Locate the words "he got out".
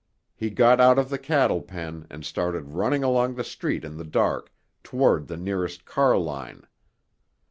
0.35-0.97